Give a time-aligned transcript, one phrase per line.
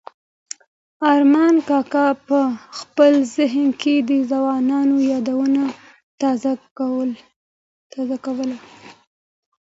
[1.13, 2.39] ارمان کاکا په
[2.79, 5.63] خپل ذهن کې د ځوانۍ یادونه
[6.21, 6.53] تازه
[8.27, 8.57] کوله.